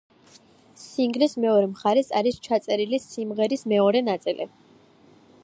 სინგლის 0.83 1.35
მეორე 1.43 1.67
მხარეს 1.73 2.09
არის 2.21 2.41
ჩაწერილი 2.49 3.01
სიმღერის 3.05 3.67
მეორე 3.75 4.03
ნაწილი. 4.09 4.51